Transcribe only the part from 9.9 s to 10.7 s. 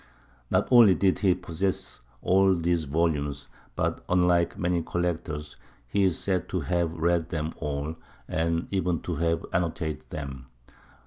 them.